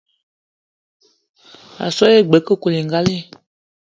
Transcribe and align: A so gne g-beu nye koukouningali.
A 1.83 1.85
so 1.95 2.03
gne 2.07 2.19
g-beu 2.25 2.39
nye 2.39 2.45
koukouningali. 2.45 3.17